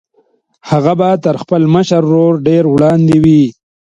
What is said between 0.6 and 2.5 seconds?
هغه به تر خپل مشر ورور